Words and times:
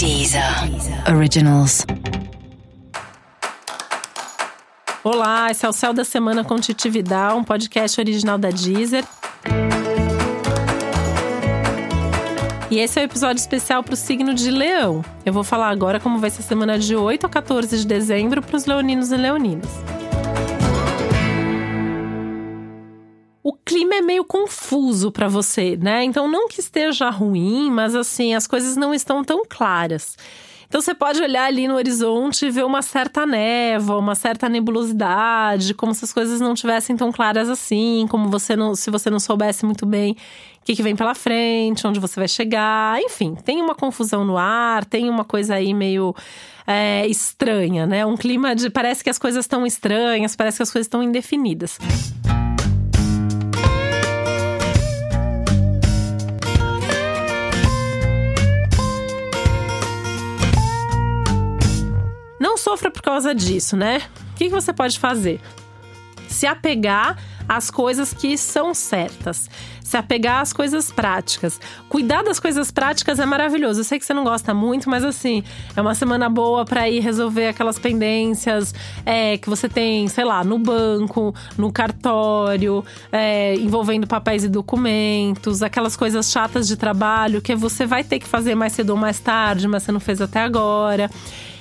Deezer 0.00 0.42
Originals. 1.14 1.84
Olá, 5.04 5.50
esse 5.50 5.66
é 5.66 5.68
o 5.68 5.74
Céu 5.74 5.92
da 5.92 6.06
Semana 6.06 6.42
com 6.42 6.58
Titi 6.58 6.88
Vidal, 6.88 7.36
um 7.36 7.44
podcast 7.44 8.00
original 8.00 8.38
da 8.38 8.48
Deezer. 8.48 9.04
E 12.70 12.78
esse 12.78 12.98
é 12.98 13.02
o 13.02 13.04
um 13.04 13.08
episódio 13.10 13.40
especial 13.40 13.82
para 13.82 13.92
o 13.92 13.96
signo 13.96 14.32
de 14.32 14.50
Leão. 14.50 15.04
Eu 15.22 15.34
vou 15.34 15.44
falar 15.44 15.68
agora 15.68 16.00
como 16.00 16.18
vai 16.18 16.30
ser 16.30 16.40
a 16.40 16.44
semana 16.44 16.78
de 16.78 16.96
8 16.96 17.26
a 17.26 17.28
14 17.28 17.80
de 17.80 17.86
dezembro 17.86 18.40
para 18.40 18.56
os 18.56 18.64
leoninos 18.64 19.12
e 19.12 19.18
leoninas. 19.18 19.68
Clima 23.70 23.94
é 23.94 24.00
meio 24.00 24.24
confuso 24.24 25.12
para 25.12 25.28
você, 25.28 25.78
né? 25.80 26.02
Então 26.02 26.26
não 26.26 26.48
que 26.48 26.58
esteja 26.58 27.08
ruim, 27.08 27.70
mas 27.70 27.94
assim, 27.94 28.34
as 28.34 28.44
coisas 28.44 28.76
não 28.76 28.92
estão 28.92 29.22
tão 29.22 29.44
claras. 29.48 30.16
Então 30.66 30.80
você 30.80 30.92
pode 30.92 31.22
olhar 31.22 31.44
ali 31.44 31.68
no 31.68 31.76
horizonte 31.76 32.46
e 32.46 32.50
ver 32.50 32.64
uma 32.64 32.82
certa 32.82 33.24
névoa, 33.24 33.98
uma 33.98 34.16
certa 34.16 34.48
nebulosidade, 34.48 35.72
como 35.74 35.94
se 35.94 36.04
as 36.04 36.12
coisas 36.12 36.40
não 36.40 36.52
tivessem 36.52 36.96
tão 36.96 37.12
claras 37.12 37.48
assim, 37.48 38.06
como 38.10 38.28
você 38.28 38.56
não, 38.56 38.74
se 38.74 38.90
você 38.90 39.08
não 39.08 39.20
soubesse 39.20 39.64
muito 39.64 39.86
bem 39.86 40.16
o 40.60 40.64
que, 40.64 40.74
que 40.74 40.82
vem 40.82 40.96
pela 40.96 41.14
frente, 41.14 41.86
onde 41.86 42.00
você 42.00 42.18
vai 42.18 42.28
chegar, 42.28 43.00
enfim, 43.00 43.36
tem 43.36 43.62
uma 43.62 43.74
confusão 43.74 44.24
no 44.24 44.36
ar, 44.36 44.84
tem 44.84 45.08
uma 45.08 45.24
coisa 45.24 45.54
aí 45.54 45.72
meio 45.72 46.12
é, 46.66 47.06
estranha, 47.06 47.86
né? 47.86 48.04
Um 48.04 48.16
clima 48.16 48.52
de 48.52 48.68
parece 48.68 49.04
que 49.04 49.10
as 49.10 49.18
coisas 49.18 49.44
estão 49.44 49.64
estranhas, 49.64 50.34
parece 50.34 50.56
que 50.56 50.62
as 50.64 50.72
coisas 50.72 50.86
estão 50.86 51.02
indefinidas. 51.02 51.78
Causa 63.10 63.34
disso, 63.34 63.76
né? 63.76 64.02
O 64.32 64.34
que, 64.36 64.48
você 64.48 64.72
pode 64.72 64.98
fazer? 64.98 65.40
Se 66.28 66.46
apegar 66.46 67.18
às 67.48 67.70
coisas 67.70 68.14
que 68.14 68.38
são 68.38 68.72
certas. 68.72 69.50
Se 69.90 69.96
apegar 69.96 70.40
às 70.40 70.52
coisas 70.52 70.92
práticas. 70.92 71.60
Cuidar 71.88 72.22
das 72.22 72.38
coisas 72.38 72.70
práticas 72.70 73.18
é 73.18 73.26
maravilhoso. 73.26 73.80
Eu 73.80 73.84
sei 73.84 73.98
que 73.98 74.04
você 74.04 74.14
não 74.14 74.22
gosta 74.22 74.54
muito, 74.54 74.88
mas 74.88 75.02
assim, 75.02 75.42
é 75.74 75.80
uma 75.80 75.96
semana 75.96 76.28
boa 76.28 76.64
para 76.64 76.88
ir 76.88 77.00
resolver 77.00 77.48
aquelas 77.48 77.76
pendências 77.76 78.72
é, 79.04 79.36
que 79.36 79.50
você 79.50 79.68
tem, 79.68 80.06
sei 80.06 80.24
lá, 80.24 80.44
no 80.44 80.60
banco, 80.60 81.34
no 81.58 81.72
cartório, 81.72 82.84
é, 83.10 83.56
envolvendo 83.56 84.06
papéis 84.06 84.44
e 84.44 84.48
documentos, 84.48 85.60
aquelas 85.60 85.96
coisas 85.96 86.30
chatas 86.30 86.68
de 86.68 86.76
trabalho 86.76 87.42
que 87.42 87.56
você 87.56 87.84
vai 87.84 88.04
ter 88.04 88.20
que 88.20 88.28
fazer 88.28 88.54
mais 88.54 88.72
cedo 88.74 88.90
ou 88.90 88.96
mais 88.96 89.18
tarde, 89.18 89.66
mas 89.66 89.82
você 89.82 89.90
não 89.90 89.98
fez 89.98 90.20
até 90.20 90.40
agora 90.40 91.10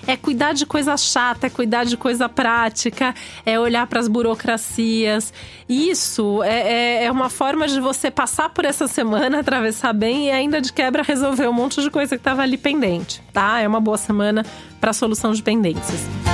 é 0.08 0.18
cuidar 0.18 0.54
de 0.54 0.66
coisa 0.66 0.98
chata, 0.98 1.48
é 1.48 1.50
cuidar 1.50 1.84
de 1.84 1.96
coisa 1.96 2.28
prática, 2.28 3.14
é 3.46 3.60
olhar 3.60 3.86
para 3.86 4.00
as 4.00 4.08
burocracias. 4.08 5.32
Isso 5.68 6.42
é, 6.44 7.04
é, 7.04 7.04
é, 7.06 7.12
uma 7.12 7.30
forma 7.30 7.68
de 7.68 7.80
você 7.80 8.10
passar 8.20 8.50
por 8.50 8.66
essa 8.66 8.86
semana, 8.86 9.40
atravessar 9.40 9.94
bem 9.94 10.28
e 10.28 10.32
ainda 10.32 10.60
de 10.60 10.74
quebra 10.74 11.02
resolver 11.02 11.48
um 11.48 11.54
monte 11.54 11.82
de 11.82 11.90
coisa 11.90 12.18
que 12.18 12.20
estava 12.20 12.42
ali 12.42 12.58
pendente, 12.58 13.24
tá? 13.32 13.62
É 13.62 13.68
uma 13.68 13.80
boa 13.80 13.98
semana 13.98 14.46
para 14.82 14.92
solução 14.92 15.32
de 15.32 15.42
pendências. 15.42 16.29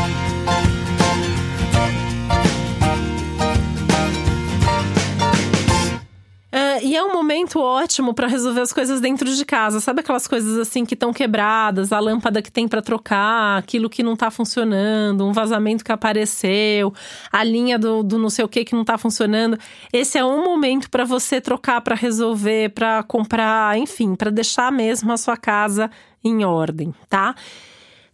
É 6.95 7.03
um 7.03 7.13
momento 7.13 7.59
ótimo 7.59 8.13
para 8.13 8.27
resolver 8.27 8.61
as 8.61 8.73
coisas 8.73 9.01
dentro 9.01 9.33
de 9.33 9.45
casa. 9.45 9.79
Sabe 9.79 10.01
aquelas 10.01 10.27
coisas 10.27 10.57
assim 10.57 10.85
que 10.85 10.93
estão 10.93 11.13
quebradas, 11.13 11.91
a 11.91 11.99
lâmpada 11.99 12.41
que 12.41 12.51
tem 12.51 12.67
para 12.67 12.81
trocar, 12.81 13.57
aquilo 13.57 13.89
que 13.89 14.03
não 14.03 14.15
tá 14.15 14.29
funcionando, 14.31 15.25
um 15.25 15.31
vazamento 15.31 15.83
que 15.83 15.91
apareceu, 15.91 16.93
a 17.31 17.43
linha 17.43 17.77
do, 17.77 18.03
do 18.03 18.17
não 18.17 18.29
sei 18.29 18.45
o 18.45 18.47
que 18.47 18.65
que 18.65 18.75
não 18.75 18.83
tá 18.83 18.97
funcionando. 18.97 19.57
Esse 19.91 20.17
é 20.17 20.25
um 20.25 20.43
momento 20.43 20.89
para 20.89 21.03
você 21.03 21.39
trocar, 21.41 21.81
para 21.81 21.95
resolver, 21.95 22.69
para 22.69 23.03
comprar, 23.03 23.77
enfim, 23.77 24.15
para 24.15 24.31
deixar 24.31 24.71
mesmo 24.71 25.11
a 25.11 25.17
sua 25.17 25.37
casa 25.37 25.89
em 26.23 26.43
ordem, 26.43 26.93
tá? 27.09 27.35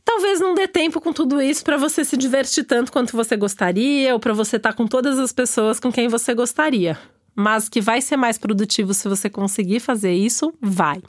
Talvez 0.04 0.40
não 0.40 0.54
dê 0.54 0.68
tempo 0.68 1.00
com 1.00 1.14
tudo 1.14 1.42
isso 1.42 1.64
para 1.64 1.78
você 1.78 2.04
se 2.04 2.18
divertir 2.18 2.64
tanto 2.64 2.92
quanto 2.92 3.16
você 3.16 3.38
gostaria, 3.38 4.14
ou 4.14 4.20
para 4.20 4.34
você 4.34 4.58
estar 4.58 4.72
tá 4.72 4.76
com 4.76 4.88
todas 4.88 5.18
as 5.20 5.32
pessoas 5.32 5.80
com 5.80 5.92
quem 5.92 6.08
você 6.08 6.34
gostaria 6.34 6.98
mas 7.42 7.68
que 7.68 7.82
vai 7.82 8.00
ser 8.00 8.16
mais 8.16 8.38
produtivo 8.38 8.94
se 8.94 9.10
você 9.10 9.30
conseguir 9.30 9.80
fazer 9.80 10.14
isso, 10.14 10.54
vai. 10.62 11.02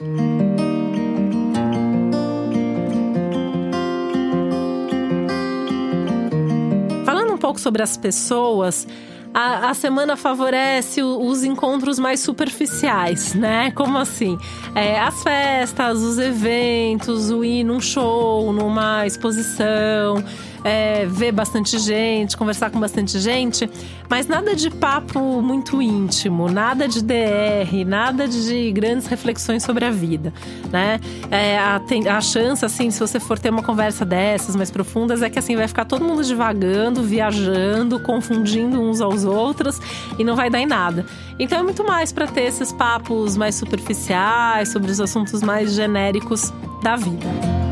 Falando 7.05 7.33
um 7.33 7.37
pouco 7.37 7.59
sobre 7.59 7.83
as 7.83 7.95
pessoas, 7.95 8.87
a, 9.33 9.69
a, 9.69 9.73
semana 9.73 10.17
favorece 10.17 11.03
os 11.03 11.43
encontros 11.43 11.99
mais 11.99 12.19
superficiais, 12.19 13.33
né? 13.35 13.71
Como 13.71 13.97
assim? 13.97 14.37
É, 14.73 14.99
as 14.99 15.21
festas, 15.23 16.01
os 16.01 16.17
eventos, 16.17 17.29
o 17.29 17.43
ir 17.43 17.63
num 17.63 17.79
show, 17.79 18.51
numa 18.51 19.05
exposição 19.05 20.23
é, 20.63 21.05
ver 21.05 21.31
bastante 21.31 21.77
gente, 21.77 22.37
conversar 22.37 22.69
com 22.69 22.79
bastante 22.79 23.19
gente, 23.19 23.69
mas 24.09 24.27
nada 24.27 24.55
de 24.55 24.69
papo 24.69 25.41
muito 25.41 25.81
íntimo, 25.81 26.49
nada 26.49 26.87
de 26.87 27.03
DR, 27.03 27.85
nada 27.85 28.27
de 28.27 28.71
grandes 28.71 29.07
reflexões 29.07 29.63
sobre 29.63 29.85
a 29.85 29.91
vida, 29.91 30.33
né? 30.71 30.99
É, 31.29 31.57
a, 31.57 31.81
a 32.15 32.21
chance, 32.21 32.63
assim, 32.65 32.89
se 32.91 32.99
você 32.99 33.19
for 33.19 33.37
ter 33.37 33.49
uma 33.49 33.63
conversa 33.63 34.05
dessas 34.05 34.55
mais 34.55 34.71
profundas, 34.71 35.21
é 35.21 35.29
que 35.29 35.39
assim 35.39 35.55
vai 35.55 35.67
ficar 35.67 35.85
todo 35.85 36.03
mundo 36.03 36.23
divagando, 36.23 37.03
viajando, 37.03 37.99
confundindo 37.99 38.81
uns 38.81 39.01
aos 39.01 39.25
outros 39.25 39.79
e 40.17 40.23
não 40.23 40.35
vai 40.35 40.49
dar 40.49 40.59
em 40.59 40.65
nada. 40.65 41.05
Então 41.39 41.59
é 41.59 41.63
muito 41.63 41.83
mais 41.83 42.11
para 42.11 42.27
ter 42.27 42.43
esses 42.43 42.71
papos 42.71 43.35
mais 43.35 43.55
superficiais 43.55 44.69
sobre 44.69 44.91
os 44.91 44.99
assuntos 44.99 45.41
mais 45.41 45.73
genéricos 45.73 46.53
da 46.81 46.95
vida. 46.95 47.62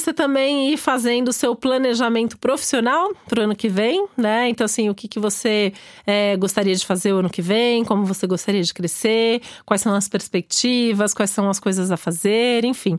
Você 0.00 0.12
também 0.12 0.72
ir 0.72 0.76
fazendo 0.76 1.28
o 1.28 1.32
seu 1.32 1.54
planejamento 1.54 2.38
profissional 2.38 3.12
para 3.28 3.40
o 3.40 3.44
ano 3.44 3.54
que 3.54 3.68
vem, 3.68 4.06
né? 4.16 4.48
Então, 4.48 4.64
assim, 4.64 4.88
o 4.88 4.94
que, 4.94 5.06
que 5.06 5.20
você 5.20 5.72
é, 6.06 6.36
gostaria 6.36 6.74
de 6.74 6.84
fazer 6.84 7.12
o 7.12 7.18
ano 7.18 7.30
que 7.30 7.42
vem, 7.42 7.84
como 7.84 8.04
você 8.04 8.26
gostaria 8.26 8.62
de 8.62 8.72
crescer, 8.72 9.42
quais 9.64 9.82
são 9.82 9.94
as 9.94 10.08
perspectivas, 10.08 11.12
quais 11.14 11.30
são 11.30 11.48
as 11.48 11.60
coisas 11.60 11.90
a 11.90 11.96
fazer, 11.96 12.64
enfim. 12.64 12.98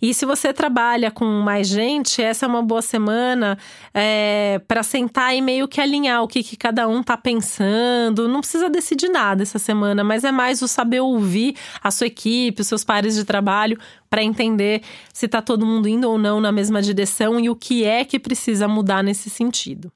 E 0.00 0.12
se 0.12 0.26
você 0.26 0.52
trabalha 0.52 1.10
com 1.10 1.24
mais 1.24 1.68
gente, 1.68 2.22
essa 2.22 2.46
é 2.46 2.48
uma 2.48 2.62
boa 2.62 2.82
semana 2.82 3.58
é, 3.94 4.60
para 4.68 4.82
sentar 4.82 5.34
e 5.34 5.40
meio 5.40 5.66
que 5.66 5.80
alinhar 5.80 6.22
o 6.22 6.28
que, 6.28 6.42
que 6.42 6.56
cada 6.56 6.86
um 6.86 7.02
tá 7.02 7.16
pensando. 7.16 8.28
Não 8.28 8.40
precisa 8.40 8.68
decidir 8.68 9.08
nada 9.08 9.42
essa 9.42 9.58
semana, 9.58 10.04
mas 10.04 10.22
é 10.24 10.30
mais 10.30 10.60
o 10.62 10.68
saber 10.68 11.00
ouvir 11.00 11.56
a 11.82 11.90
sua 11.90 12.06
equipe, 12.06 12.60
os 12.60 12.66
seus 12.66 12.84
pares 12.84 13.14
de 13.14 13.24
trabalho, 13.24 13.78
para 14.12 14.22
entender 14.22 14.82
se 15.10 15.24
está 15.24 15.40
todo 15.40 15.64
mundo 15.64 15.88
indo 15.88 16.06
ou 16.06 16.18
não 16.18 16.38
na 16.38 16.52
mesma 16.52 16.82
direção 16.82 17.40
e 17.40 17.48
o 17.48 17.56
que 17.56 17.82
é 17.82 18.04
que 18.04 18.18
precisa 18.18 18.68
mudar 18.68 19.02
nesse 19.02 19.30
sentido. 19.30 19.90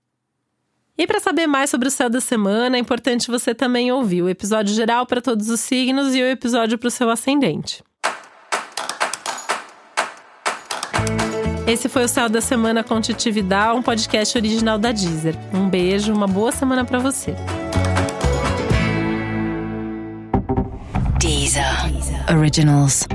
E 0.97 1.07
para 1.07 1.21
saber 1.21 1.47
mais 1.47 1.69
sobre 1.69 1.89
o 1.89 1.91
céu 1.91 2.09
da 2.09 2.19
semana, 2.19 2.79
é 2.79 2.81
importante 2.81 3.31
você 3.31 3.55
também 3.55 3.93
ouvir 3.93 4.23
o 4.23 4.29
episódio 4.31 4.75
geral 4.75 5.05
para 5.05 5.21
todos 5.21 5.51
os 5.51 5.61
signos 5.61 6.15
e 6.15 6.23
o 6.23 6.27
episódio 6.27 6.79
para 6.79 6.89
o 6.89 6.91
seu 6.91 7.11
ascendente. 7.11 7.85
Esse 11.67 11.87
foi 11.87 12.05
o 12.05 12.09
Céu 12.09 12.31
da 12.31 12.41
Semana 12.41 12.83
com 12.83 12.99
Titi 12.99 13.31
Vidal, 13.31 13.77
um 13.77 13.83
podcast 13.83 14.39
original 14.39 14.79
da 14.79 14.93
Deezer. 14.93 15.37
Um 15.53 15.69
beijo, 15.69 16.11
uma 16.15 16.27
boa 16.27 16.53
semana 16.53 16.87
para 16.87 16.99
você. 17.01 17.35
Deezer. 21.19 21.67
Originals. 22.35 23.07